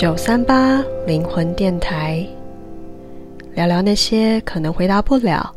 [0.00, 2.26] 九三八灵魂电台，
[3.52, 5.54] 聊聊那些可能回答不了，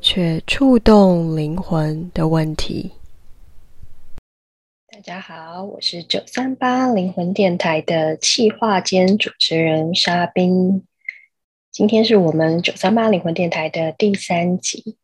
[0.00, 2.90] 却触动灵魂的问题。
[4.92, 10.82] 大家好，我是九三八灵魂电台的企划兼主持人沙冰。
[11.70, 14.96] 今天是我们九三八灵魂电台的第三集。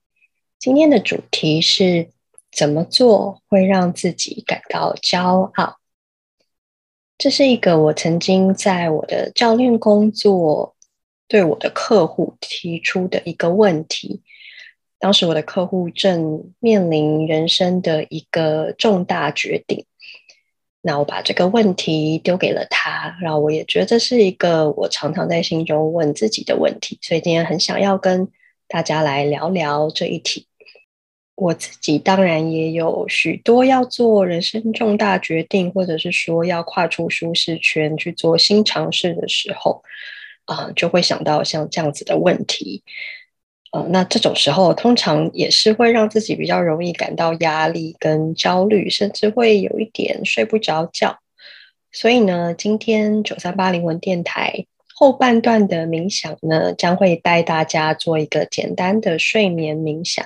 [0.58, 2.08] 今天的主题是
[2.50, 5.76] 怎么做会让自己感到骄傲？
[7.24, 10.76] 这是一个我曾经在我的教练工作
[11.26, 14.20] 对我的客户提出的一个问题。
[14.98, 19.86] 当时我的客户正面临人生的一个重大决定，
[20.82, 28.28] 那我把这个问题丢给了他，然后我也觉得这是一个我常常在心中问自己的问题，所以今天很想要跟
[28.68, 30.46] 大家来聊聊这一题。
[31.36, 39.82] 我自己当然也有许多要做人生重大决定，或者是说要跨出舒适圈去做新尝试的时候，
[40.44, 42.82] 啊、就会想到像这样子的问题。
[43.72, 51.18] 呃，那这种时候通常也是会让自己比较容易感到压力跟焦虑，甚至会有一点睡不着觉。
[51.90, 60.24] 所以呢，今天九三八灵魂电台后半段的冥想呢，将会带大家做一个简单的睡眠冥想。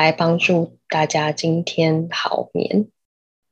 [0.00, 2.88] 来帮助大家今天好眠，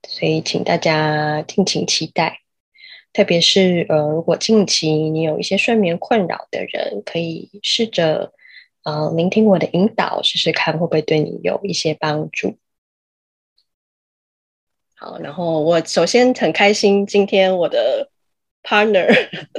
[0.08, 2.40] 所以请大家敬请期待。
[3.12, 8.32] 特别是呃，如果近期你有一些睡眠困扰的人，可以试着
[8.82, 12.56] 呃聆听我的引导，试试看会不会对你有一些帮助。
[14.96, 18.10] 好，然后我首先很开心，今天我的。
[18.68, 19.08] Partner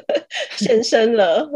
[0.55, 1.49] 现身了，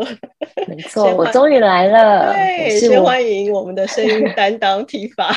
[0.67, 2.33] 没错， 我终于来了。
[2.33, 5.31] 对，先欢迎我们的声音担当 Tifa。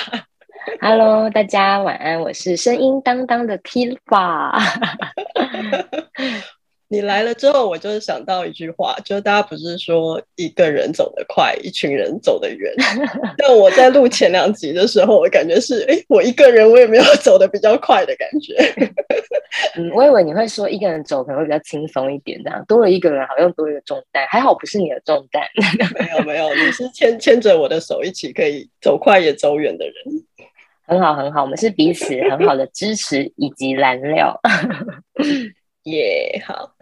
[0.81, 4.53] Hello，大家晚安，我是声音担当的 Tifa。
[6.89, 12.73] 你来了之后，我就是想到一句话，就是大家不是说一个人走得快，一群人走得远。
[13.39, 18.55] 但我在录前两集的时候，我感觉是，哎，我一个人我也没有走得比较快的感觉。
[19.77, 25.43] 嗯，我以为你会说一个人走可能会比较轻松一点，这样多了一个人好像多一个重担，还好不是你的重担。
[25.99, 29.95] 没有没有，你是牵牵着我的手一起可以走快也走远的人。
[30.87, 34.39] 很好很好，我们是彼此很好的支持以及燃料。
[35.87, 36.75] 耶，yeah, 好，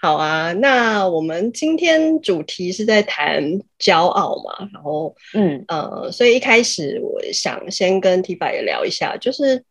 [0.00, 0.52] 好啊。
[0.54, 3.42] 那我们今天主题是在谈
[3.78, 9.62] 骄傲嘛，然后，嗯呃，所以一开始我想先跟 Tifa 也聊一下，就是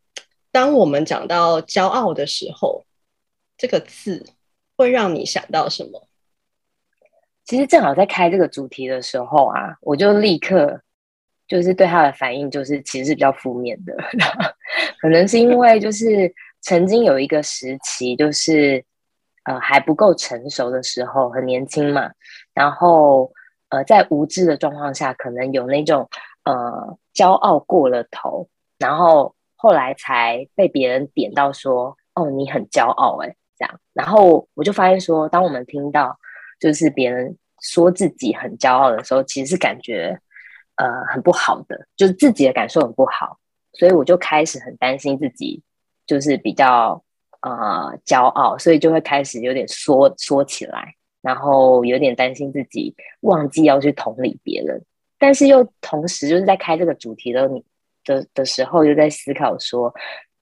[0.52, 2.86] 当我们讲到骄傲的时候，
[3.58, 4.24] 这个字
[4.78, 6.08] 会让你想到什么？
[7.44, 10.80] 其实正好在开这个主题的时候啊，我就立刻
[11.48, 13.96] 就是对他的反应就是其实是比较负面的，
[15.02, 16.32] 可能是因为就是。
[16.66, 18.84] 曾经有一个时期，就是
[19.44, 22.12] 呃还不够成熟的时候，很年轻嘛，
[22.56, 23.32] 然后
[23.70, 26.10] 呃在无知的状况下，可能有那种
[26.44, 28.50] 呃骄傲过了头，
[28.80, 36.18] 然后后来才被别人点到说，哦，你很骄傲哎，这样，然后我就发现说，当我们听到
[36.60, 40.20] 就是别人说自己很骄傲的时候，其实是感觉
[40.78, 43.38] 呃很不好的，就是自己的感受很不好，
[43.74, 45.62] 所以我就开始很担心自己。
[46.06, 47.04] 就是比较
[47.42, 54.82] 呃骄傲，所以就会开始有点缩缩起来，然后有点担心自己忘记要去同理别人，
[55.18, 57.64] 但是又同时就是在开这个主题的你
[58.04, 59.94] 的的时候，又在思考说，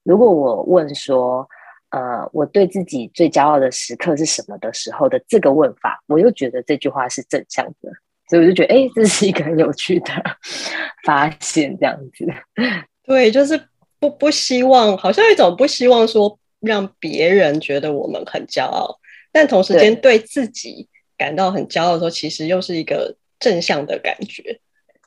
[0.03, 1.47] 如果我问说，
[1.91, 7.91] 呃，我对自己最骄傲的时刻是什么的时候的这个问法，我又觉得这句话是正向的，
[8.29, 10.11] 所以我就觉得，哎，这是一个很有趣的
[11.05, 12.25] 发现，这样子，
[13.05, 13.59] 对，就是。
[14.03, 18.99] 不不希望，好像一种不希望说让别人觉得我们很骄傲，
[19.31, 24.59] 但同时间对自己感到很骄傲的时候，其实又是一个正向的感觉。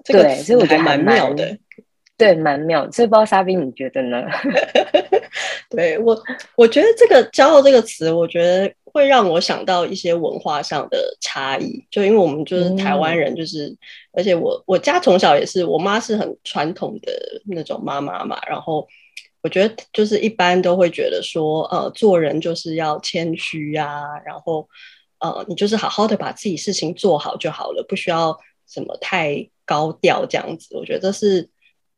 [0.02, 1.58] 对，其实我觉得蛮妙的。
[2.16, 2.90] 对，蛮妙。
[2.90, 4.22] 所以不知道莎宾你觉得呢？
[5.68, 6.18] 对我，
[6.56, 11.84] 我觉得这个“骄傲”这个词，我觉得会让我想到一些文化上的差异。
[11.90, 13.78] 就因为我们就是台湾人，就是、嗯、
[14.12, 17.12] 而且我我家从小也是，我妈是很传统的
[17.44, 18.40] 那种妈妈嘛。
[18.48, 18.88] 然后
[19.42, 24.66] 我觉得就是一般都会觉得说，呃，做人就是要谦虚啊，然后
[25.18, 28.34] 呃，你就是好好的把自己事情做好就好了，不需要
[28.66, 30.74] 什么太高调这样子。
[30.74, 31.50] 我觉得这是。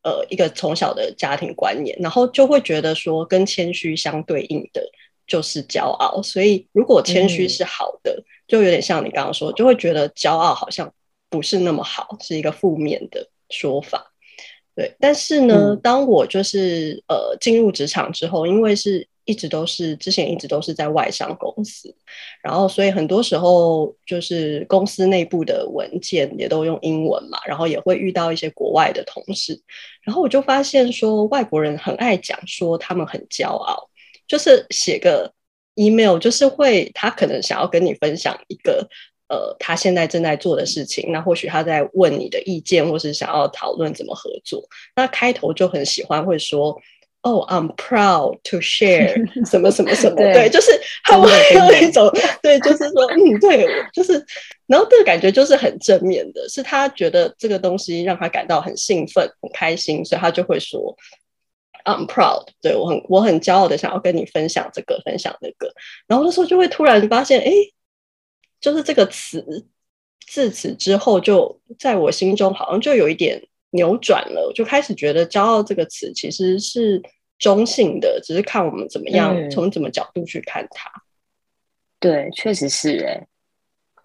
[0.05, 4.81] 呃，一个从小的家庭观念，然后就会觉得说，跟谦虚相对应的
[5.29, 6.21] 就是骄傲。
[6.23, 10.93] 所以，如果谦虚是好的，嗯、就有点像你刚刚说，就会觉得骄傲好像
[11.31, 14.13] 不是那么好，是一个负面的说法。
[14.75, 21.93] 对，但是呢，嗯、当我就是呃进入职场之后，因为是一直都是之前一直都是在外商公司，
[22.43, 29.61] 然后所以很多时候就是公司内部的文件也都用英文嘛，然后也会遇到一些国外的同事，
[30.03, 33.91] 然后我就发现说外国人很爱讲说他们很骄傲，
[34.29, 35.33] 就是写个
[35.75, 38.87] email，就是会他可能想要跟你分享一个
[39.29, 44.63] 呃他现在正在做的事情，那或许他在问你的意见，或是想要讨论怎么合作，
[44.95, 46.79] 那开头就很喜欢会说。
[47.23, 49.13] 哦、oh，I'm proud to share
[49.45, 50.71] 什么什么什么，对，对，就是
[51.03, 52.09] 他们有一种，
[52.41, 54.25] 对，就是说，嗯，对，就是，
[54.69, 60.97] 然后这个感觉就是很正面的，是他觉得这个东西让他感到很兴奋、很开心，所以他就会说
[61.89, 65.73] ，I'm proud，对，我很我很骄傲的想要跟你分享这个，分享那个，
[66.07, 67.51] 然后那时候就会突然发现，哎，
[68.61, 69.67] 就是这个词，
[70.27, 73.43] 自此之后就在我心中好像就有一点。
[73.73, 77.03] 扭转了，我就开始觉得“骄傲”这个词其实是
[77.39, 80.91] 中性的，只是看我们怎么样从怎么角度去看它。
[82.01, 83.27] 对，确实是哎。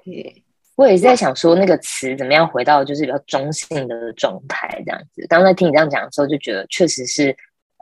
[0.06, 0.44] 嗯，
[0.76, 5.26] 我也是在想说，那个词怎么样回到就是比较中性的状态这样子。
[5.30, 7.34] 刚才听你这样讲的时候，就觉得确实是，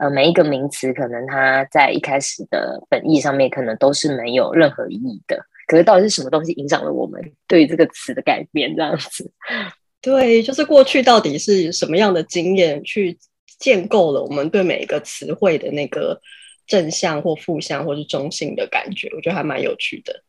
[0.02, 5.38] 呃，每一个名词可能它在一开始的本意上面可能都是没有任何意义的。
[5.68, 9.30] 可是到底是什么东西影响了我们对于这个词的改变这样子？
[10.02, 13.16] 对，就是过去到底是什么样的经验去
[13.60, 16.20] 建构了我们对每一个词汇的那个
[16.66, 20.24] 正向或负向或是中性的感觉，我觉得还蛮有趣的。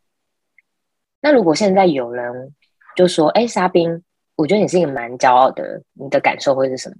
[1.19, 2.53] 那如果现在有人
[2.95, 4.03] 就说：“哎，沙冰，
[4.35, 6.95] 我觉得你是一个蛮骄傲的，你的感受会是什么？”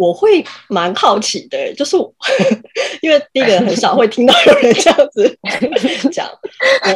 [0.00, 1.94] 我会蛮好奇的，就是
[3.02, 5.38] 因为第一个很少会听到有人这样子
[6.10, 6.26] 讲，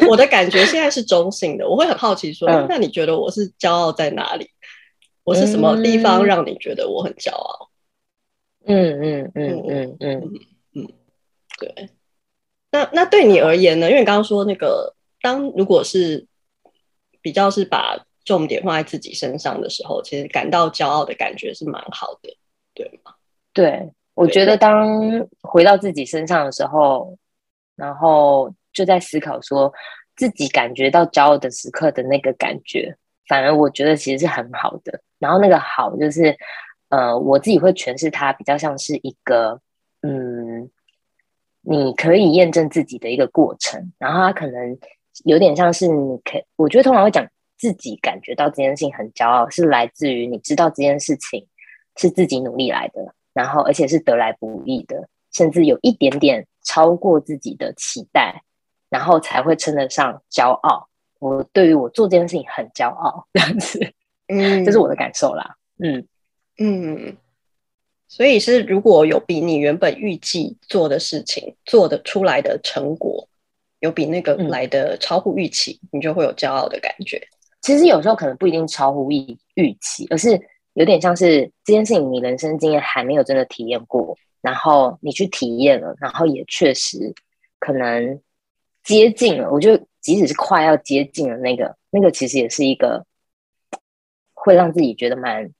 [0.00, 4.48] 我我的感觉现在是中性的，我会很好奇说，嗯、那你觉得我是骄傲在哪里？
[5.22, 7.68] 我是什么地方让你觉得我很骄傲？
[8.66, 10.30] 嗯嗯嗯嗯嗯
[10.74, 10.88] 嗯，
[11.58, 11.90] 对。
[12.70, 13.88] 那那对你而言呢？
[13.90, 16.26] 因为你刚刚说那个，当如果是
[17.20, 22.34] 比较是把重点放在自己身上的时候，其实感到骄傲的感觉是蛮好的。
[22.74, 23.14] 对吗？
[23.52, 27.16] 对，我觉得当回到自己身上的时候，
[27.76, 29.72] 然后就在思考说
[30.16, 32.96] 自己感觉到骄傲的时刻的那个感觉，
[33.28, 35.00] 反而我觉得其实是很好的。
[35.18, 36.36] 然后那个好就是，
[36.88, 39.60] 呃，我自己会诠释它比较像是一个，
[40.02, 40.68] 嗯，
[41.62, 43.92] 你可以验证自己的一个过程。
[43.98, 44.78] 然后它可能
[45.24, 51.46] 有点像是你可，我觉得通常会讲自己感觉到这件事情很骄傲，是来自于你知道这件事情。
[51.96, 58.42] 是自己努力来的，然后而且是得来不易的，甚至有一点点超过自己的期待，
[58.90, 60.88] 然后才会称得上骄傲。
[61.20, 63.80] 我对于我做这件事情很骄傲，这样子，
[64.26, 65.56] 嗯，这是我的感受啦。
[65.78, 66.06] 嗯
[66.58, 67.16] 嗯，
[68.08, 73.28] 所以是如果有比你原本预计做的事情做得出来的成果，
[73.78, 77.20] 有比那个来的超乎预期，嗯，你就会有骄傲的感觉。
[77.62, 80.40] 其实有时候可能不一定超乎预预期，而是。
[80.74, 87.14] 有点像是这件事情，你人生经验还没有真的体验过，然后你去体验了，然后也确实
[87.58, 88.20] 可能
[88.82, 89.50] 接近了。
[89.50, 93.06] 我觉得即使是快要接近了，那个那个其实也是一个
[94.34, 95.50] 会让自己觉得蛮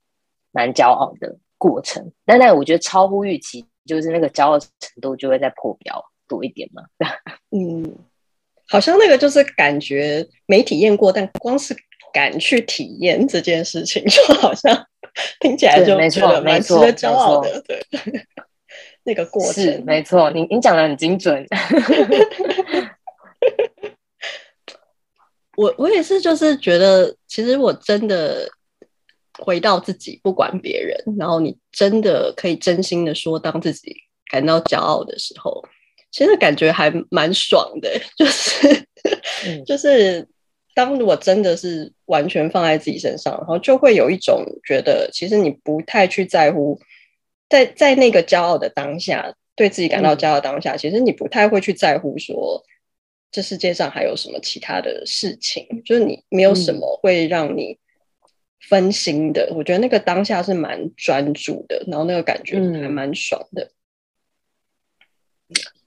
[0.51, 2.11] 蛮骄傲的过程。
[2.25, 4.69] 但但我觉得超乎预期，就是那个骄傲程
[5.01, 6.83] 度就会再破表多一点嘛。
[7.51, 7.95] 嗯，
[8.67, 11.73] 好像那个就是感觉没体验过，但光是
[12.13, 14.84] 敢去体验这件事情，就好像。
[15.39, 17.81] 听起来就没错蛮值得骄傲的，对，
[19.03, 20.29] 那个过程是没错。
[20.31, 21.45] 你你讲的很精准。
[25.55, 28.45] 我我也是，就是觉得，其实我真的
[29.39, 33.95] 回到自己，不管别人，然后你真的可以真心的说，当自己
[34.29, 35.63] 感到骄傲的时候，
[36.11, 38.67] 其实感觉还蛮爽的，就是、
[39.47, 40.27] 嗯、就是。
[40.75, 46.77] 当我真的是完全放在自己身上，然后就会有一种觉得，其实你不太去在乎，
[47.49, 52.61] 在在那个骄傲的当下，对自己感到骄傲的当下，嗯，其实你不太会去在乎说，
[53.31, 57.79] 这世界上还有什么其他的事情，就是你没有什么会让你
[58.67, 59.47] 分心的。
[59.51, 63.71] 嗯，我觉得那个当下是蛮专注的，然后那个感觉还蛮爽的。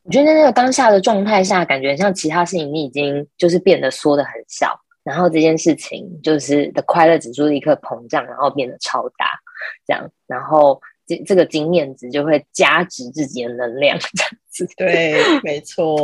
[0.09, 4.75] 我觉得在那个当下的状态下，感觉像其他事情你已经就是变得缩的很小，
[5.05, 9.39] 然后这件事情就是的快乐指数立刻膨胀，然后变得超大，
[9.87, 14.67] 这样，然后这这个经验值就会加值自己的能量，这样子。
[14.79, 16.03] 对，没错。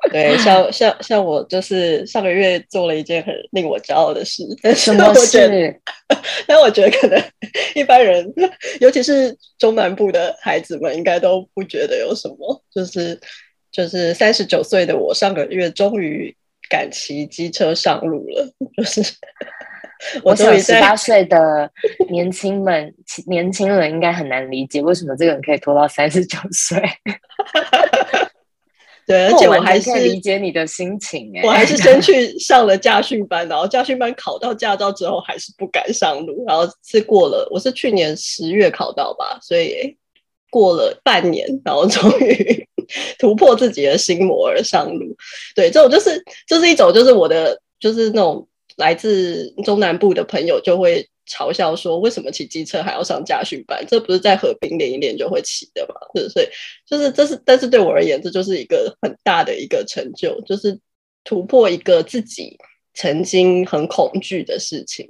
[0.12, 5.74] 对，像像像我就是上个月做了一件很令我骄傲的事，但是我觉得，
[6.46, 7.20] 但我觉得可能
[7.74, 8.32] 一般人，
[8.80, 12.62] 尤其是中南部的孩子们，应该都不觉得有什么。
[12.72, 13.18] 就是
[13.72, 16.32] 就是三十九岁的我，上个月终于
[16.70, 18.48] 敢骑机车上路了。
[18.76, 19.02] 就是
[20.22, 21.68] 我想十八岁的
[22.08, 22.94] 年轻们，
[23.26, 26.80] 年轻人应该很难理解为什么这个人可以拖到三十九岁。
[29.08, 39.96] 对，而且我还是理解你的心情哎，我还是先 去上了驾训班，然后驾训班考到驾照之后，还是不敢上路，然后是过了，我是去年十月考到吧，所以
[40.50, 42.68] 过了半年，然后终于
[43.18, 45.16] 突破自己的心魔而上路。
[45.56, 48.46] 对，这种就是就是一种就是我的就是那种
[48.76, 51.08] 来自中南部的朋友就会。
[51.28, 53.84] 嘲笑说：“为什么骑机车还要上驾训班？
[53.86, 56.48] 这不是在河边练一练就会骑的嘛？”是，所以
[56.86, 60.78] 就是这是，但是对我而言，这就是一个很大的一个成就，就是
[61.24, 62.56] 突破一个自己
[62.94, 65.06] 曾经很恐惧的事情。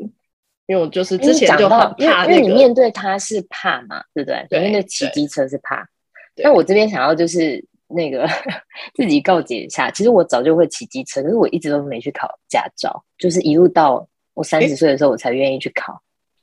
[0.66, 4.46] 因为我就是之前就很怕，因为你面对他是怕嘛，对不对？
[4.50, 5.88] 对，面对骑机车是怕。
[6.37, 8.28] 那我这边想要就是那个
[8.94, 15.98] 自己告诫一下，其实我早就会骑机车，可是我一直都没去考驾照，就是一路到我三十岁的时候，我才愿意去考。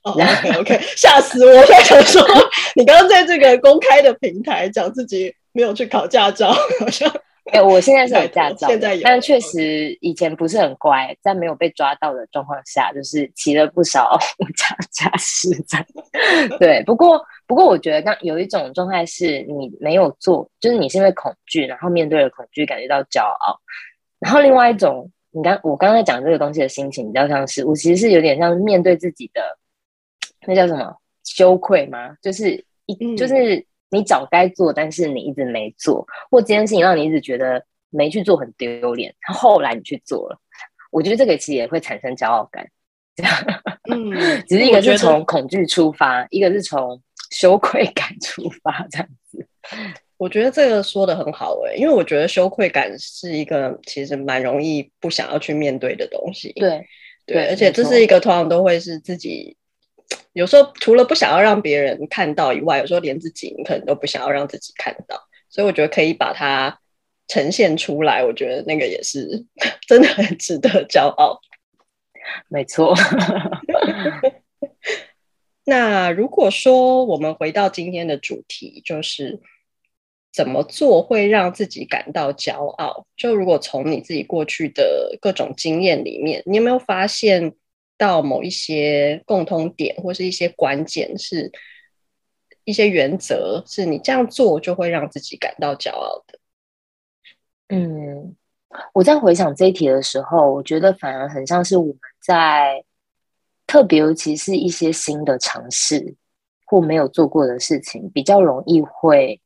[0.05, 1.51] 哦、oh，OK，OK， 吓死我！
[1.59, 2.21] 我想说，
[2.75, 7.11] 你刚刚在这个公开的平台讲自己没有去考驾照，好像
[7.51, 15.83] 哎，我现在是有 驾照，现在有，但确实以前不是很乖，在没有被抓到的状况下，就是骑了不少无 驾驾驶证
[16.59, 23.57] 对，不过不过，我觉得刚有一种状态是你没有做，就是你是因为恐惧，然后面对了恐惧感觉到骄傲，
[24.19, 29.41] 然后另外一种，你刚我刚才讲这个东西的心情比较像是，我其实是有点像面对自己的。
[30.47, 32.15] 那叫什么羞愧吗？
[32.21, 40.39] 就是一、嗯、就是你早该做，但是你一直没做，或这件事情让你一直觉得没去做很丢脸，后来你去做了，
[40.91, 42.67] 我觉得这个其实也会产生骄傲感。
[43.15, 43.33] 这样，
[43.89, 44.11] 嗯，
[44.47, 49.47] 只是一个是从恐惧出发，一个是从羞愧感 出发，这样子。
[50.17, 56.51] 我觉得这个说的很好诶、欸，因为我觉得羞愧感是一个其实蛮容易不想要去面对的东西。
[56.53, 56.85] 对
[57.25, 59.55] 对，对，而且这是一个通常都会是自己。
[60.33, 65.17] 有时候除了不想要让别人看到以外，有时候连自己你可能都不想要让自己看到，
[65.49, 66.77] 所以我觉得可以把它
[67.29, 69.45] 呈现出来，我觉得那个也是
[69.87, 71.39] 真的很值得骄傲。
[72.49, 72.93] 没错。
[75.63, 79.39] 那如果说我们回到今天的主题，就是
[80.33, 83.07] 怎么做会让自己感到骄傲？
[83.15, 87.53] 就如果从你自己过去的各种经验里面，你有没有发现？
[87.97, 91.51] 到某一些共通点，或是一些关键，是
[92.63, 96.39] 一些原则，是你这样做就会让自己感到骄傲的。
[97.69, 98.35] 嗯，
[98.93, 102.83] 我在回想这一题的时候，我觉得反而很像是我们在
[103.65, 106.15] 特别，尤其是一些新的尝试
[106.65, 109.41] 或没有做过的事情，比较容易会。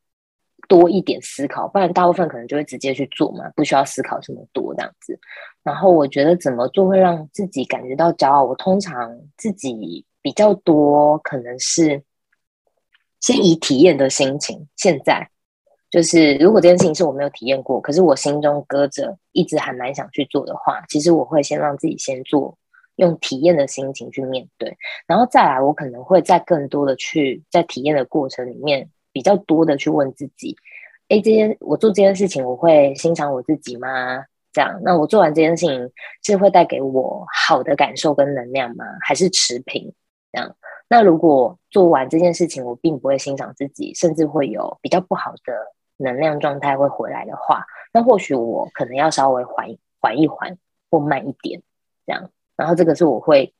[0.69, 5.19] 多一点思考，不然大部分可能就会直接去做嘛，不需要思考这么多这样子。
[5.63, 8.45] 然后我觉得怎么做会让自己感觉到骄傲？
[8.45, 12.01] 我通常自己比较多，可能是
[13.19, 14.67] 先以体验的心情。
[14.77, 15.27] 现在
[15.89, 22.55] 就是如果这件事情是我没有体验过，可是我心中搁着，一直还蛮想去做的话，其实我会先让自己先做，
[22.97, 28.87] 用体验的心情去面对，然后再来，我可能会再更多的去在体验的过程里面。
[29.19, 30.55] 比较多的去问自己，
[31.09, 34.23] 哎，这件我做这件事情，我会欣赏我自己吗？
[34.53, 35.91] 这样，那我做完这件事情
[36.23, 38.85] 是会带给我好的感受跟能量吗？
[39.05, 39.93] 还是持平？
[40.31, 40.55] 这样，
[40.87, 45.53] 那如果做完这件事情，我并不会欣赏自己，甚至会有比较不好的
[45.97, 49.67] 能量状态会回来的话，那或许我可能要稍微缓
[49.99, 50.57] 缓一缓
[50.89, 51.61] 或慢一点，
[52.05, 52.29] 这样。
[52.55, 53.53] 然后这个是我会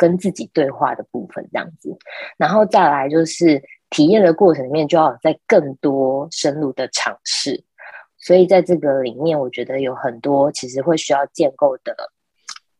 [0.00, 1.94] 跟自己对话的部分，这样子。
[2.38, 3.62] 然后再来就是。
[3.92, 7.60] 体验的过程里面，就要在更多深入的尝试，
[8.18, 11.92] 所以在这个里面，我觉得有很多其实会需要建构的，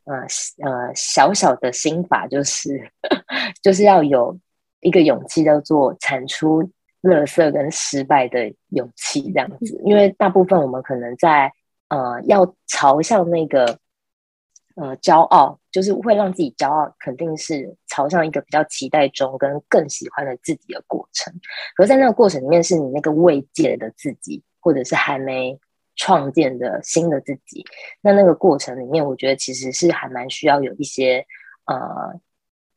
[0.04, 0.18] 呃
[0.64, 2.88] 呃，小小的心法，就是
[3.60, 4.38] 就是要有
[4.82, 6.62] 一个勇气，叫做产出
[7.00, 9.82] 乐色跟失败的勇气，这样子。
[9.84, 11.52] 因为大部分我们可能在
[11.88, 13.76] 呃要朝向那个。
[14.80, 21.30] 呃，骄傲就是会让自己骄傲，肯定是朝向一个比较期待中跟更喜欢的自己的过程。
[21.76, 25.58] 可是，在那个过程里面，是你那个未见的自己，或者是还没
[25.96, 27.62] 创建的新的自己。
[28.00, 31.26] 那那个过程里面，我觉得其实是还蛮需要有一些
[31.66, 32.18] 呃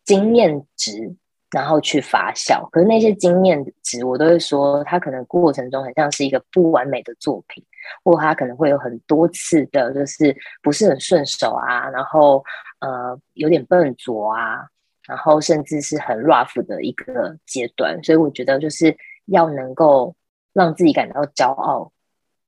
[0.04, 1.16] 经验值
[1.52, 2.70] 然后去发酵。
[2.70, 7.64] 可是那些经验值，我都会说，它可能过程中很像是一个不完美的作品，
[8.04, 12.44] 或他可能会有很多次的，就是不是很顺手啊，然后
[12.80, 14.66] 呃有点笨拙啊，
[15.08, 18.04] 然后甚至是很 rough 的一个阶段。
[18.04, 20.16] 所以我觉得就是要能够
[20.54, 21.92] 让自己感到骄傲。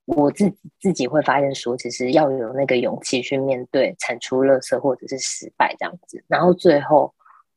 [0.08, 7.12] 我自自己会发现说，其实要有那个勇气去面对产出垃圾或者是失败这样子，然后最后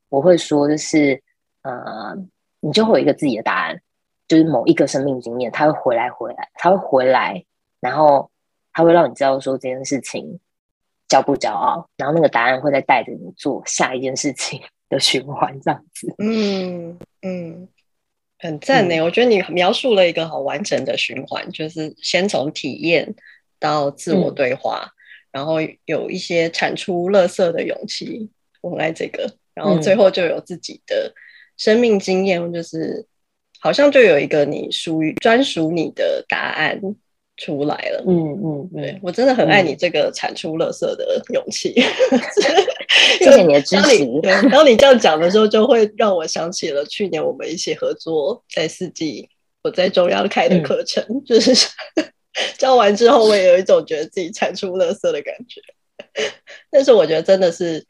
[0.09, 1.21] 我会说，就是
[1.61, 2.17] 呃，
[2.59, 3.79] 你就会有一个自己的答案，
[4.27, 7.45] 就是某一个生命经验，它会回来，回来，它会回来，
[7.79, 8.29] 然后
[8.73, 10.39] 它会让你知道说这件事情
[11.07, 16.13] 骄不骄傲，然后那个答案会再带着你做下一件事情的循环这样子。
[16.19, 17.67] 嗯嗯。
[18.41, 23.13] 很赞呢，嗯、我觉得你描述了一个好完整的循环，就是先从体验
[23.59, 24.95] 到自我对话，嗯、
[25.31, 28.29] 然后有一些产出乐色的勇气，
[28.61, 31.13] 我很爱这个，然后最后就有自己的
[31.57, 33.05] 生命经验，就是
[33.59, 36.79] 好像就有一个你属于专属你的答案。
[37.39, 41.73] 出来了，嗯嗯，对、嗯、我真的很爱你这个产出垃圾的勇气，
[42.11, 42.19] 嗯、
[43.17, 44.05] 谢谢你的支持。
[44.49, 49.27] 然后你这样讲的时候，就会让我想起了去年我们一起合作在四季，
[49.63, 51.53] 我在中央开的课程，嗯、就是
[52.59, 55.61] 教完之后，我也有一种觉得自己产出垃圾的感觉。
[56.69, 57.83] 但是我觉得真的是。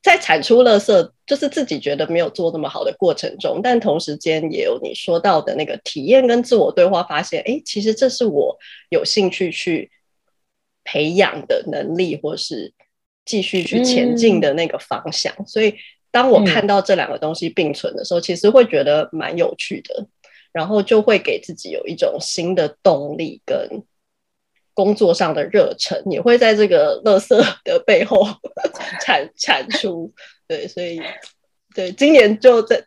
[0.00, 8.56] 在产出垃圾，就是自己觉得没有做那么好的过程中，但同时间也有你说到的那个体验跟自我对话，发现，哎，其实这是我
[8.90, 9.90] 有兴趣去
[10.84, 12.72] 培养的能力，或是
[13.24, 15.34] 继续去前进的那个方向。
[15.38, 15.74] 嗯、所以，
[16.10, 20.06] 当我看到这两个东西并存的时候，嗯、其实会觉得蛮有趣的，
[20.52, 23.82] 然后就会给自己有一种新的动力跟。
[24.78, 28.24] 工作上的热忱也会在这个乐色的背后
[29.04, 30.12] 产 产出，
[30.46, 31.02] 对，所以
[31.74, 32.80] 对今年就在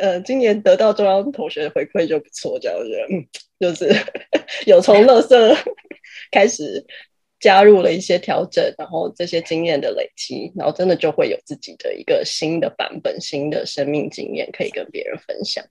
[0.00, 3.26] 呃，今年得到中央同学的回馈就不错，这样我觉得嗯，
[3.60, 3.94] 就是
[4.64, 5.54] 有从乐色
[6.30, 6.82] 开始
[7.38, 15.62] 加入了一些调整，然后这些经验的累积，然后真的就会有自己的一个新的版本、新的生命经验可以跟别人分享。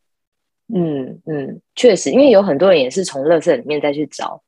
[0.71, 4.43] 嗯嗯，确实，因为有很多人也是从乐色里面再去找。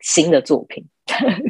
[0.00, 0.84] 新的作品，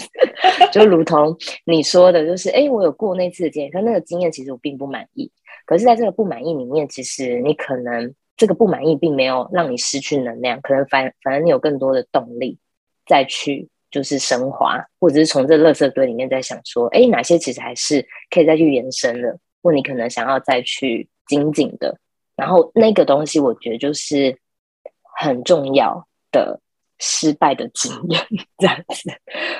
[0.72, 5.30] 就如同你说的，就是哎、我有过那次的经验，可那个经验其实我并不满意。
[5.66, 12.58] 可是，在这个不满意里面，其实你可能这个不满意并没有让你失去能量，可能反反而你有更多的动力
[13.06, 21.96] 再去就是升华，或者是从这垃圾堆里面在想说，哎、哪些其实还是可以再去延伸的，或你可能想要再去精进的。
[22.34, 24.36] 然后那个东西，我觉得就是
[25.18, 26.58] 很重要的。
[27.00, 28.22] 失败的经验
[28.58, 29.10] 这样子，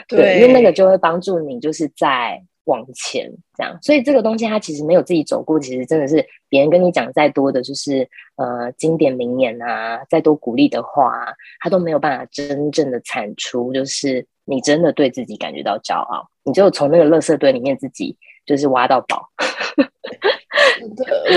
[0.07, 3.77] 对，对，因为那个就会帮助你，就是在往前这样。
[3.81, 16.29] 所以这个东西它其实没有自己走过，其实真的是别人跟你讲再多的，就是呃经典名言啊，再多鼓励的话，它都没有办法真正的产出，就是你真的对自己感觉到骄傲。
[16.45, 19.27] 你就从那个垃圾堆里面自己就是挖到宝。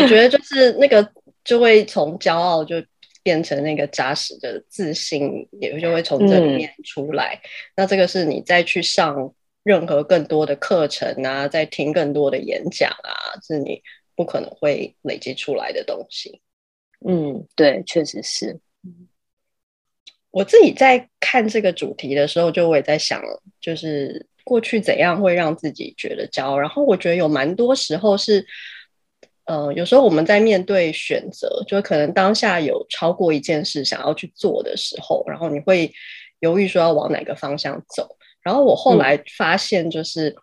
[0.02, 1.08] 我觉得就是那个
[1.46, 2.76] 就会从骄傲就。
[3.24, 7.40] 变成那个扎实的自信，也就会从这里面出来。
[7.42, 9.34] 嗯、那这个是你再去上
[9.64, 13.82] 任何更多的课程啊，再听更多的演讲啊，是你
[14.14, 16.42] 不可能会累积出来的东西。
[17.08, 18.60] 嗯，对，确实是。
[20.30, 23.22] 我自己在看这个主题的时候，就我也在想，
[23.62, 26.60] 就是过去怎样会让自己觉得骄傲。
[26.60, 28.46] 然后我觉得有蛮多时候是。
[29.46, 35.92] 呃，有时候我们在面对选择，就可能当下有超过一件事想要去做的时候，然后你会
[36.40, 38.08] 犹豫说要往哪个方向走。
[38.42, 40.36] 然后我后来发现，就是、嗯、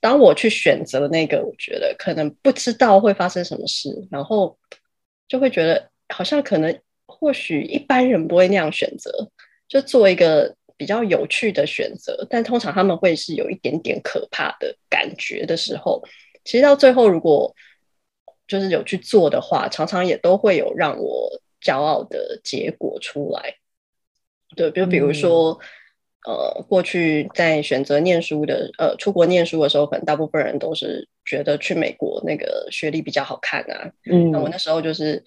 [0.00, 4.56] 当我去选择那个，我觉得可能不知道会发生什么事，然后
[5.26, 9.10] 就会觉得好像可能或许一般人不会那样选择，
[9.68, 16.02] 就做一个比较有趣的选择，但通常他们会是有一点点可怕的感觉的时候，
[16.44, 17.52] 其实到最后如果
[18.48, 21.30] 就是有去做的话，常常也都会有让我
[21.62, 23.54] 骄傲的结果出来。
[24.56, 25.60] 对，比如比如说，
[26.26, 33.92] 嗯、呃，过去在选择念书的，呃，出国念书的时候，可能大部分人都是觉得去美国那个学历比较好看啊。
[34.10, 35.22] 嗯，那我那时候就是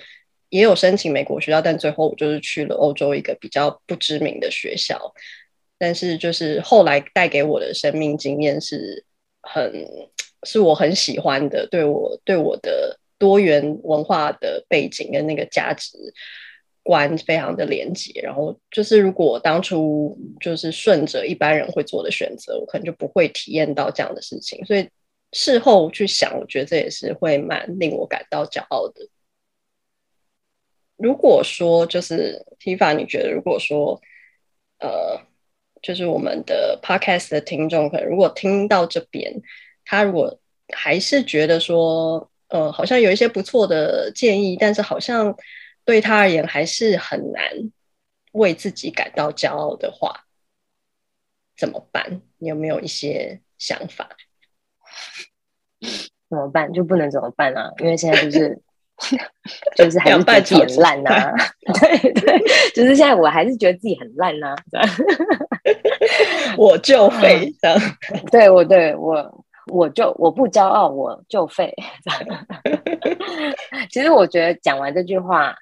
[0.50, 5.14] 也有申请美国学校，但最后我就是去了欧洲一个比较不知名的学校。
[5.78, 9.06] 但是就是后来带给我的生命经验是
[9.42, 9.72] 很
[10.44, 12.98] 是我很喜欢的，对我对我的。
[13.22, 15.96] 多元文化的背景跟那个价值
[16.82, 24.66] 观非常的连接，然后就是如果当初就是顺着一般人会做的选择，我可能就不会体验到这样的事情。
[24.66, 24.90] 所以
[25.34, 29.08] 事后去想，我觉得这也是会蛮令我感到骄傲的。
[30.98, 34.02] 如果说就是 Tifa，你觉得如果说
[34.80, 35.22] 呃，
[35.84, 39.40] 就是我们的 Podcast 的听众，可能如果听到这边，
[39.86, 40.40] 他如果
[40.74, 45.36] 还是觉得说，呃，好像有一些不错的建议，但是好像
[45.86, 47.44] 对他而言还是很难
[48.34, 50.26] 为自己感到骄傲的话，
[51.58, 52.22] 怎么办？
[52.38, 54.10] 你有没有一些想法？
[56.30, 56.72] 怎么办？
[56.74, 57.72] 就不能怎么办啊？
[57.80, 58.62] 因为现在就是
[59.76, 61.34] 就是还是觉得自己很烂呐、啊，
[61.80, 62.38] 对对，
[62.76, 64.82] 就是现在我还是觉得自己很烂呐、啊，
[66.58, 67.80] 我就会这样，
[68.32, 71.74] 对我对我我就我不骄傲，我就废。
[73.91, 75.56] 其实我觉得讲完这句话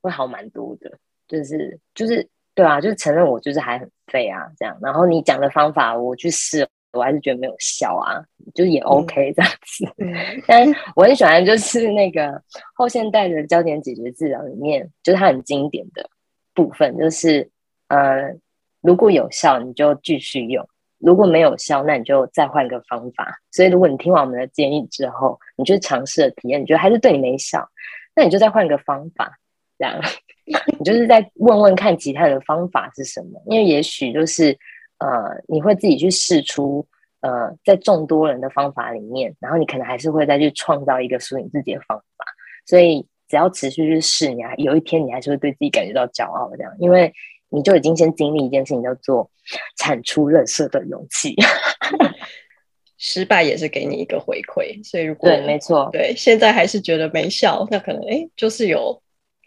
[0.00, 0.90] 会好蛮多的，
[1.26, 4.76] 就是就是对啊，就是承认我就是还很废啊，这样。
[4.80, 6.68] 然后你讲的方法我去试。
[6.92, 8.16] 我还是觉得没有效啊，
[8.54, 9.84] 就是也 OK 这样子。
[9.98, 10.10] 嗯、
[10.46, 12.42] 但我很喜欢，就是那个
[12.74, 16.08] 后现代的焦点解决治疗里面，就是它很经典的
[16.54, 17.48] 部分，就是
[17.88, 18.34] 呃，
[18.80, 20.64] 如果有效，你就继续用；
[20.98, 23.38] 如果没有效，那你就再换个方法。
[23.50, 27.68] 所以，如果你听完我们的建议之后，你就尝试了体验，你觉得还是对你没效，
[28.14, 29.38] 那你就再换个方法，
[29.78, 30.00] 这样
[30.78, 34.58] 你就是再问问看其他的方法是什么，因为也许就是。
[35.00, 36.84] 呃，你会自己去试出
[37.20, 42.24] 呃，在众多人的方法里面，然后你可能还是会再去创造一个属于你自己的方法。
[42.66, 47.14] 所以只要持续去试，你还有一天你还是会对自己感觉到骄傲这样，因为
[47.50, 49.30] 你就已经先经历一件事情，叫做
[49.76, 51.34] 产出垃圾的勇气。
[53.00, 59.00] 失败也是给你一个回馈，所以如果对，没错，对，现在还是觉得没效，那可能哎，就是有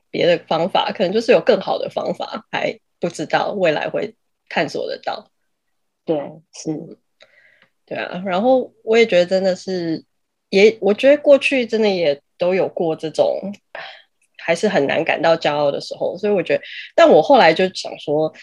[0.10, 4.16] 别的方法，可能就是有更好的方法，还不知道未来会
[4.48, 5.30] 探索得到。
[6.06, 6.18] 对，
[6.54, 6.98] 是，
[7.86, 10.06] 对啊，然后我也觉得真的是，
[10.50, 13.52] 也我觉得过去真的也都有过这种，
[14.44, 16.64] 还是很难感到骄傲的时候，所以我觉得，
[16.96, 18.34] 但我后来就想说，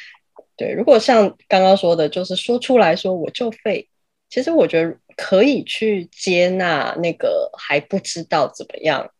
[0.56, 3.88] 对，如果像刚刚说的，就是说出来说我就废，
[4.30, 9.10] 其实我觉得可以去接纳那个还不知道怎么样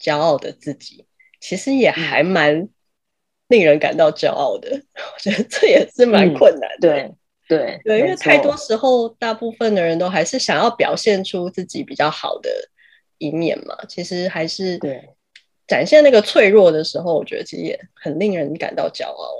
[0.00, 1.06] 骄傲的自己，
[1.40, 2.68] 其实也还蛮
[3.48, 6.94] 令人感到骄傲的，嗯、 我觉得这也是蛮困难的。
[6.94, 7.14] 嗯、对。
[7.50, 12.48] 对对，因为太多时候，大部分的人都还是想要表现出自己比较好的
[13.18, 13.76] 一面嘛。
[13.88, 15.02] 其实还是对
[15.70, 19.30] 展现那个脆弱的时候，我觉得其实也很令人感到骄傲。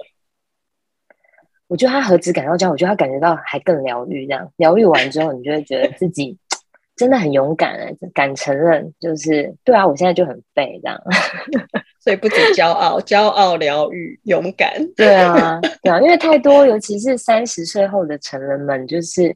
[1.67, 4.29] 我觉得他何止感到骄傲，我觉得他感觉到还更疗愈。
[4.29, 6.39] 这样疗愈完之后，你就会觉得自己
[6.95, 11.03] 真的很勇敢哎，敢承认就是对啊，我现在就很废这样。
[11.99, 14.73] 所以不止骄傲， 骄傲、疗愈、勇敢。
[14.95, 19.35] 对啊，对啊，因为太多，尤其是三十岁后的成人们，就是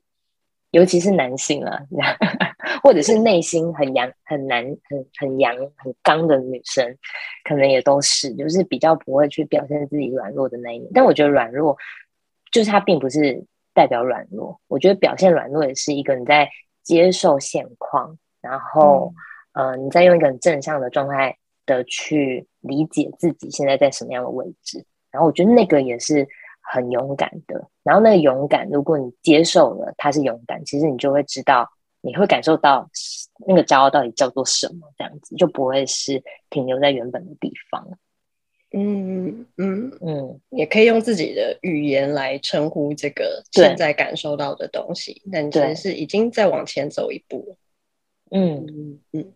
[0.70, 1.80] 尤其是男性啊，
[2.82, 6.96] 或者是内心很阳、很难、很很阳、很刚的女生，
[7.44, 10.90] 可能也都是，就是比较不会去表现自己软弱的那一面。
[10.94, 11.76] 但我觉得软弱，
[12.52, 14.60] 就是它并不是代表软弱。
[14.68, 16.48] 我觉得表现软弱也是一个你在
[16.82, 19.12] 接受现况，然后、
[19.52, 21.36] 嗯、呃，你在用一个很正向的状态。
[21.66, 26.28] 的去理解自己现在在什么样的位置，然后我觉得那个也是
[26.60, 27.70] 很勇敢的。
[27.82, 31.66] 然后那个勇敢，如果你接受了他是勇敢，其实你就会知道，
[32.04, 32.88] 你会感受到
[33.46, 37.98] 那个骄傲到底叫做什么，这样子就不会是停留在原本的地方。
[38.76, 47.56] 嗯嗯嗯，也可以用自己的语言来称呼这个现在感受到的东西，但其实是已经在往前走一步。
[48.30, 49.32] 嗯嗯嗯。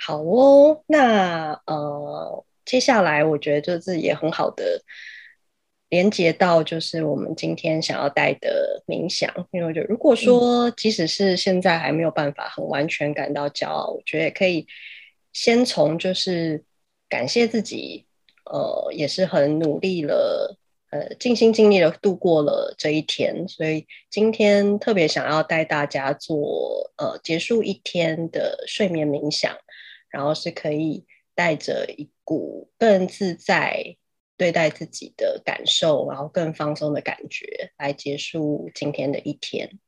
[0.00, 4.82] 好哦，那呃，接下来我觉得就是也很好的
[5.88, 14.66] 连接到就是我们今天想要带的冥想，因为我觉得如果说即使是现在还没有办法很完全感到骄傲，我觉得也可以
[15.32, 16.64] 先从就是
[17.08, 18.06] 感谢自己，
[18.44, 20.56] 呃，也是很努力了，
[20.90, 29.56] 呃，尽心尽力的度过了这一天，所以今天特别想要带大家做呃结束一天的睡眠冥想。
[30.08, 33.96] 然后是可以带着一股更自在
[34.36, 39.78] 对待自己的感受，然后更放松的感觉来结束今天的一天。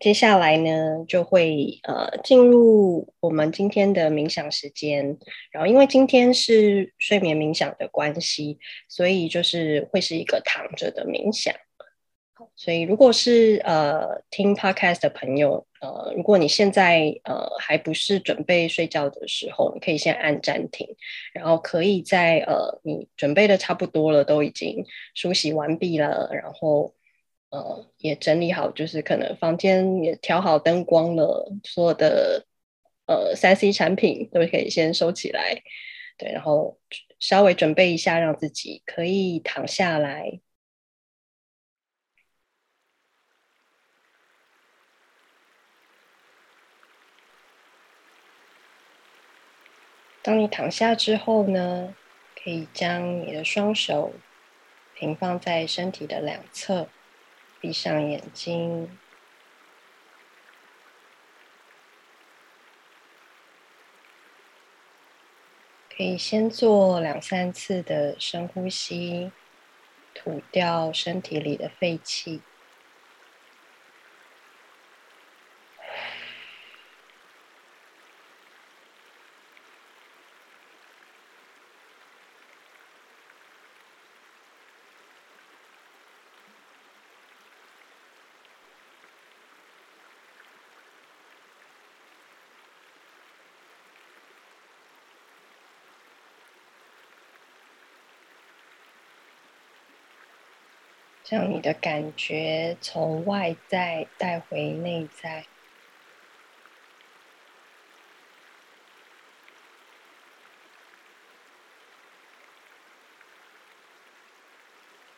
[0.00, 5.18] 接下来呢，就会呃进入我们今天的冥想时间。
[5.50, 11.52] 然后因为今天是睡眠冥想的关系，所以就是会是一个躺着的冥想。
[12.56, 20.86] 所以，如果是呃听 podcast 的朋友，呃，如果你现在呃还不是准备睡觉的时候，你可以先按暂停，
[21.32, 26.94] 然后可以在呃你准备的差不多了，都已经梳洗完毕了，然后
[27.50, 32.46] 呃也整理好，就是可能房间也调好灯光了，所有的
[33.06, 35.62] 呃三 C 产品都可以先收起来
[36.18, 36.78] 对，然后
[37.20, 40.40] 稍微准备一下，让自己可以躺下来。
[50.28, 51.94] 当你躺下之后呢，
[52.36, 54.12] 可以将你的双手
[54.94, 56.86] 平放在身体的两侧，
[57.62, 58.98] 闭上眼睛，
[65.88, 69.32] 可以先做两三次的深呼吸，
[70.14, 72.42] 吐掉身体里的废气。
[101.30, 105.44] 将你的感觉从外在带回内在。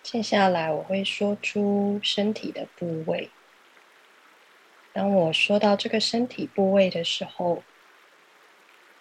[0.03, 3.31] 接下来我会说出身体的部位。
[4.93, 7.63] 当我说到这个身体部位的时候，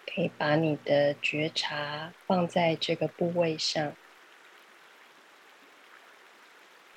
[0.06, 3.96] 可以把你的觉察放在这个部位上。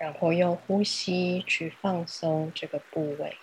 [0.03, 3.37] 然后用呼吸去放松这个部位，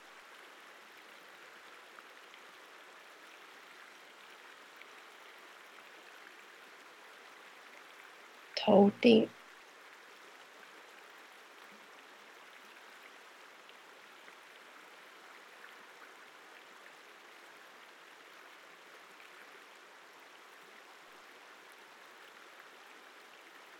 [8.54, 9.26] 头顶、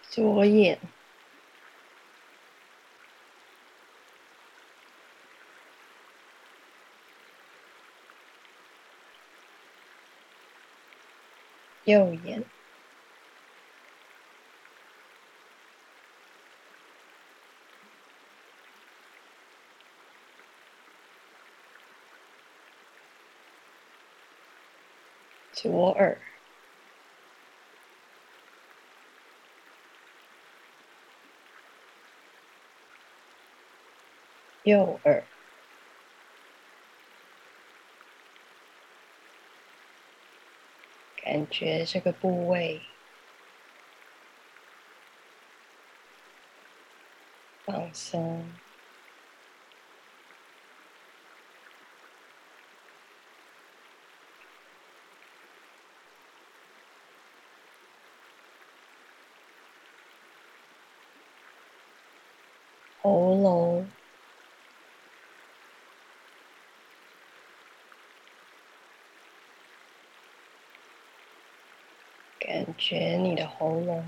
[0.08, 0.78] 左眼。
[11.90, 12.44] 右眼，
[25.52, 26.16] 左耳，
[34.62, 35.29] 右耳。
[41.30, 42.82] 感觉这个部位
[47.64, 48.44] 放松，
[63.02, 63.88] 喉咙。
[72.40, 74.04] 感觉你的喉咙，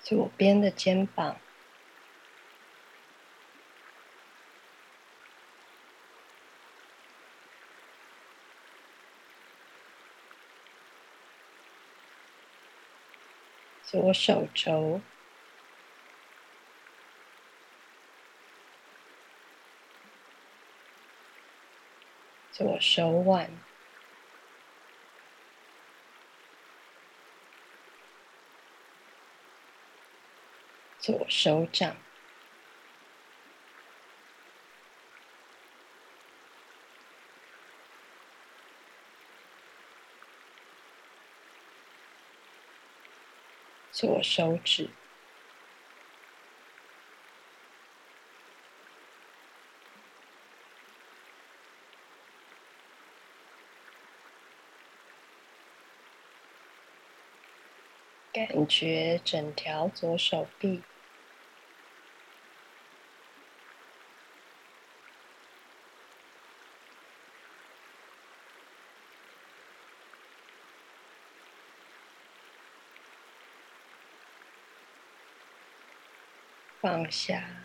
[0.00, 1.36] 左边的肩膀，
[13.84, 15.00] 左手肘，
[22.58, 23.48] 左手腕，
[30.98, 31.96] 左手掌。
[43.92, 44.90] 左手指，
[58.46, 60.86] 感觉整条左手臂。
[76.80, 77.57] 放下，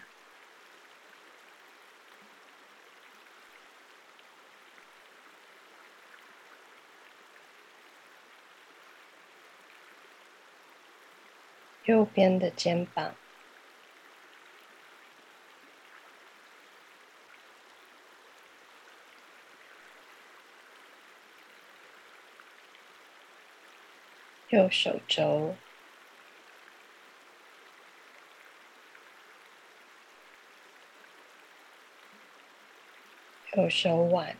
[11.85, 13.13] 右边的肩膀，
[24.49, 25.55] 右手肘。
[33.55, 34.35] 右手腕，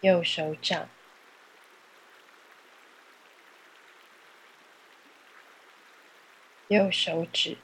[0.00, 0.88] 右手掌，
[6.68, 7.58] 右手指，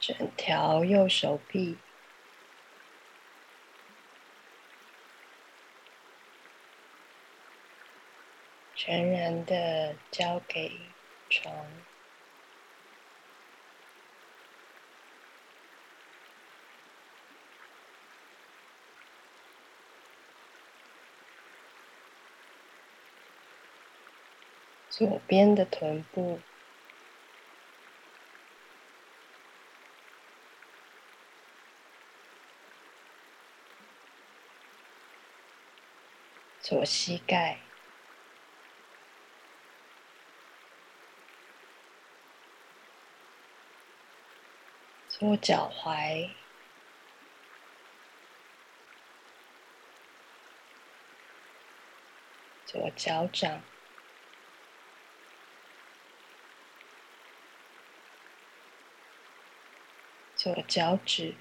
[0.00, 1.78] 整条右手臂。
[8.74, 10.80] 全然的交给
[11.28, 11.52] 床，
[24.98, 26.40] 左边的臀部，
[36.60, 37.60] 左膝盖。
[45.08, 46.30] 左脚踝，
[52.66, 53.62] 左脚掌，
[60.54, 61.34] 左脚趾，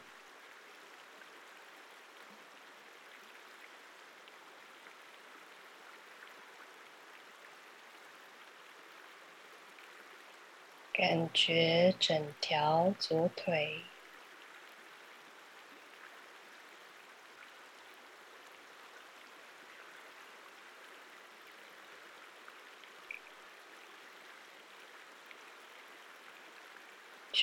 [10.91, 13.81] 感觉整条左腿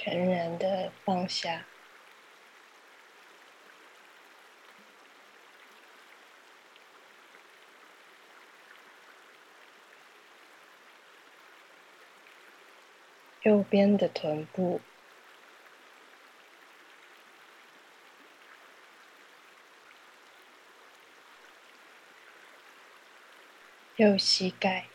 [0.04, 1.64] 全然的放下。
[13.44, 14.82] 右边的臀部，
[23.96, 24.86] 右膝盖，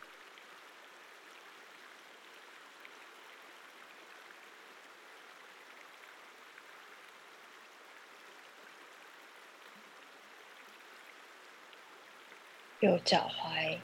[13.04, 13.78] 脚踝。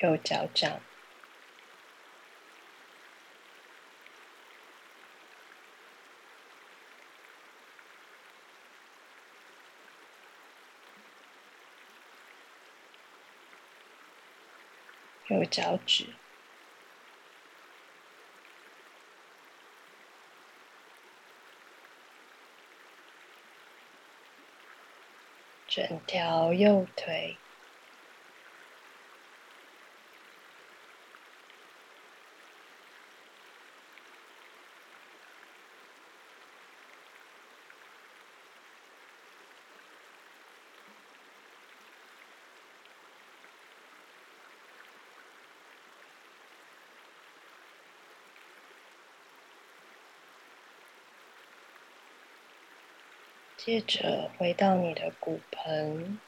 [0.00, 0.80] 右脚掌，
[15.40, 16.04] 我脚趾，
[25.66, 27.34] 整条右腿。
[53.62, 56.18] 接着回到你的骨盆，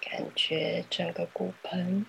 [0.00, 2.06] 感觉整个骨盆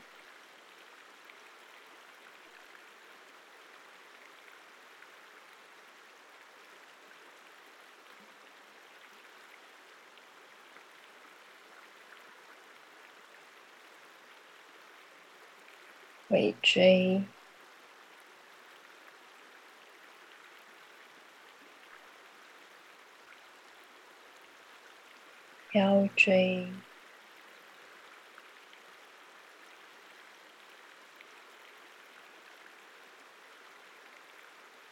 [16.28, 17.24] 尾椎。
[25.74, 26.68] 腰椎、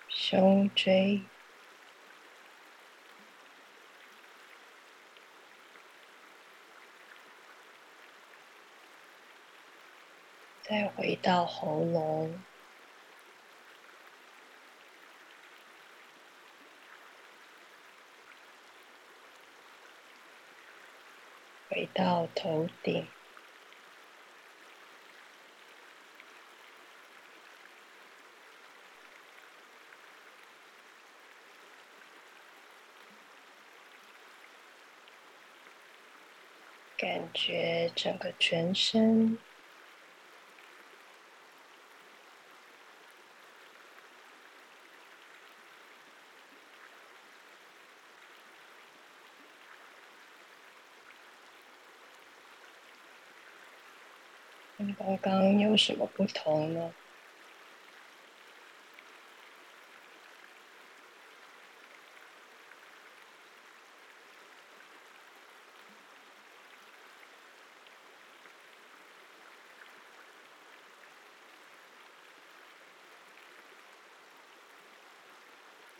[0.07, 1.21] 胸椎，
[10.61, 12.48] 再回到喉咙。
[21.69, 23.07] 回到头顶。
[36.99, 39.37] 感觉整个全身
[54.79, 56.95] 跟刚刚有什么不同呢？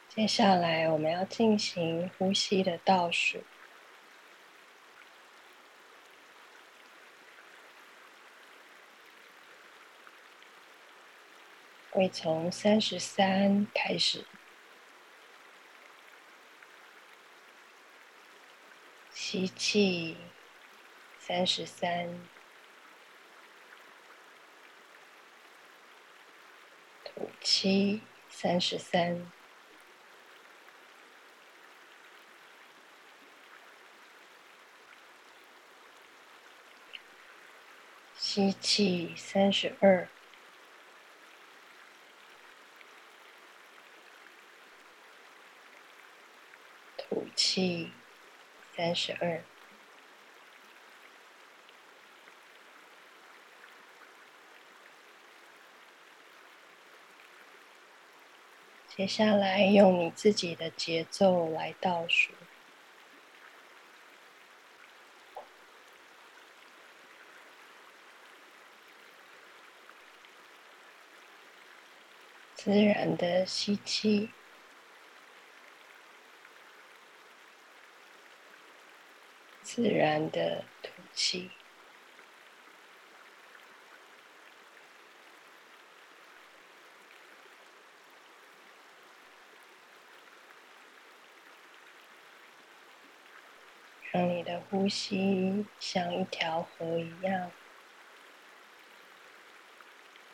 [0.10, 3.48] 接下来，我们要进行呼吸的倒数，
[12.00, 14.26] 会从三十三开始，
[19.12, 20.16] 吸气，
[21.20, 22.18] 三十三，
[27.04, 29.30] 吐气，三十三。
[38.16, 40.08] 吸气三十二，
[46.96, 48.04] 吐气
[48.76, 49.48] 三十二。
[58.86, 62.34] 接下来用你自己的节奏来倒数。
[72.54, 74.36] 自然的吸气，
[79.82, 81.52] 自然的吐气，
[94.12, 97.50] 让你的呼吸像一条河一样，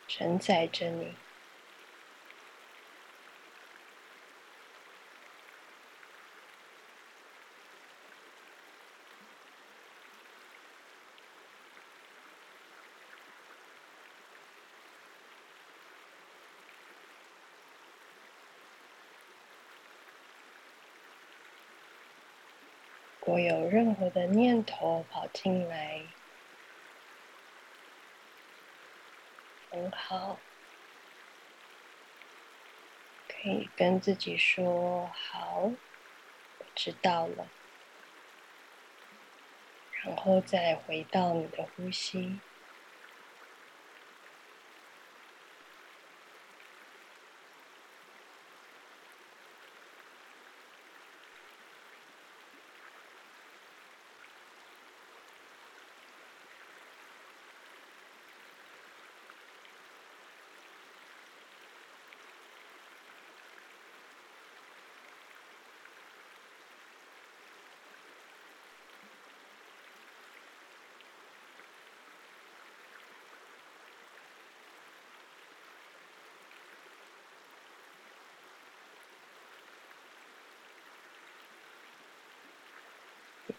[0.08, 1.14] 承载着你。
[23.38, 26.02] 有任何的念头跑进来，
[29.70, 30.38] 很好，
[33.28, 35.72] 可以跟自己说：“好，
[36.58, 37.48] 我知道了。”
[40.02, 42.40] 然后再回到你的呼吸。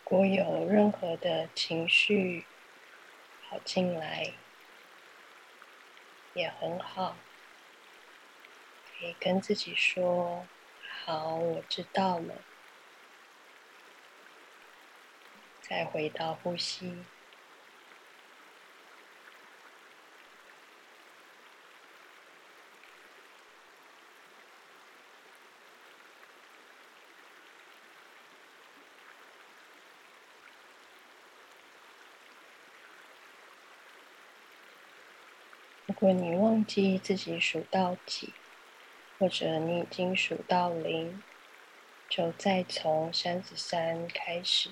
[0.09, 2.45] 如果有任何的情绪
[3.43, 4.31] 跑进来，
[6.33, 7.17] 也很好，
[8.97, 10.47] 可以跟自己说
[11.03, 12.35] ：“好，我知道了。”
[15.59, 17.03] 再回到呼吸。
[35.99, 38.31] 如果你忘记自己数到几，
[39.17, 41.23] 或者你已经数到零，
[42.07, 44.69] 就再从三十三开始。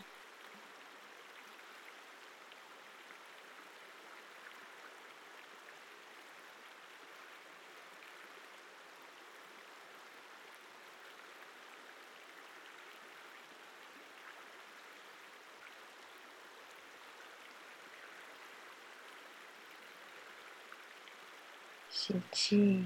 [21.98, 22.86] 吸气，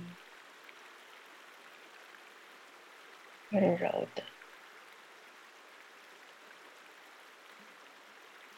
[3.49, 4.24] 温柔的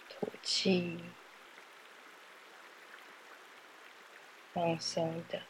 [0.09, 1.05] 吐气，
[4.53, 5.41] 放松的。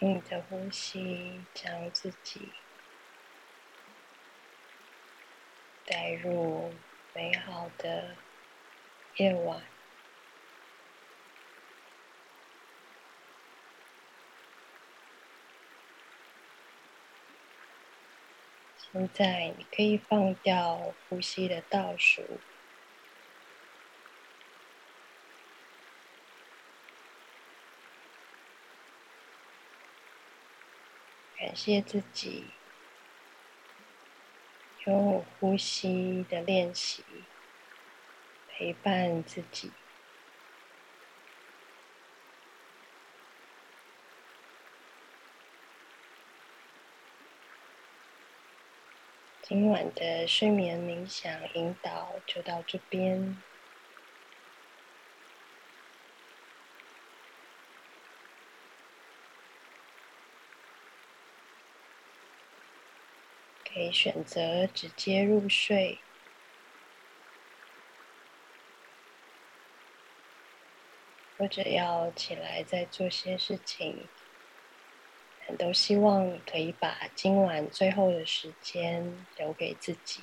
[0.00, 2.52] 你的呼吸将自己
[5.86, 6.74] 带入
[7.14, 8.16] 美好的
[9.16, 9.62] 夜晚。
[18.76, 22.22] 现在，你可以放掉呼吸的倒数。
[31.54, 32.46] 感谢自己
[34.86, 37.04] 用呼吸的练习
[38.48, 39.70] 陪伴自己，
[49.42, 53.40] 今晚的睡眠冥想引导就到这边。
[63.74, 65.98] 可以选择直接入睡，
[71.36, 74.06] 或者要起来再做些事情，
[75.58, 80.22] 都希望可以把今晚最后的时间留给自己。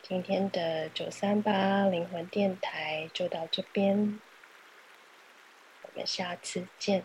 [0.00, 4.20] 今天的九三八灵魂电台就到这边，
[5.82, 7.04] 我们下次见。